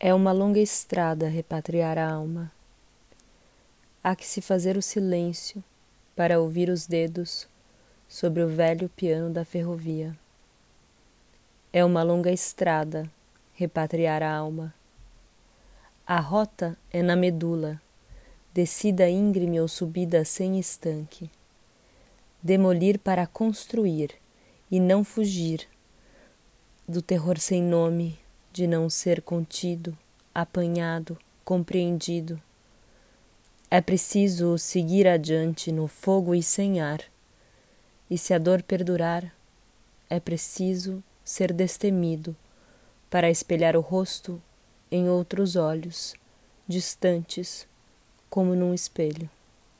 É 0.00 0.14
uma 0.14 0.30
longa 0.30 0.60
estrada 0.60 1.28
repatriar 1.28 1.98
a 1.98 2.08
alma. 2.08 2.52
Há 4.00 4.14
que 4.14 4.24
se 4.24 4.40
fazer 4.40 4.76
o 4.76 4.82
silêncio 4.82 5.62
para 6.14 6.38
ouvir 6.38 6.68
os 6.68 6.86
dedos 6.86 7.48
sobre 8.06 8.44
o 8.44 8.48
velho 8.48 8.88
piano 8.90 9.28
da 9.28 9.44
ferrovia. 9.44 10.16
É 11.72 11.84
uma 11.84 12.04
longa 12.04 12.30
estrada 12.30 13.10
repatriar 13.54 14.22
a 14.22 14.32
alma. 14.32 14.72
A 16.06 16.20
rota 16.20 16.78
é 16.92 17.02
na 17.02 17.16
medula, 17.16 17.82
descida 18.54 19.10
íngreme 19.10 19.60
ou 19.60 19.66
subida 19.66 20.24
sem 20.24 20.60
estanque. 20.60 21.28
Demolir 22.40 23.00
para 23.00 23.26
construir 23.26 24.14
e 24.70 24.78
não 24.78 25.02
fugir 25.02 25.66
do 26.86 27.02
terror 27.02 27.36
sem 27.40 27.60
nome 27.60 28.16
de 28.58 28.66
não 28.66 28.90
ser 28.90 29.22
contido, 29.22 29.96
apanhado, 30.34 31.16
compreendido. 31.44 32.42
É 33.70 33.80
preciso 33.80 34.58
seguir 34.58 35.06
adiante 35.06 35.70
no 35.70 35.86
fogo 35.86 36.34
e 36.34 36.42
sem 36.42 36.80
ar, 36.80 37.00
e 38.10 38.18
se 38.18 38.34
a 38.34 38.38
dor 38.38 38.60
perdurar, 38.64 39.32
é 40.10 40.18
preciso 40.18 41.00
ser 41.24 41.52
destemido 41.52 42.34
para 43.08 43.30
espelhar 43.30 43.76
o 43.76 43.80
rosto 43.80 44.42
em 44.90 45.08
outros 45.08 45.54
olhos, 45.54 46.14
distantes, 46.66 47.64
como 48.28 48.56
num 48.56 48.74
espelho. 48.74 49.30